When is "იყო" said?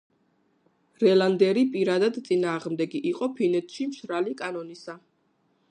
3.13-3.31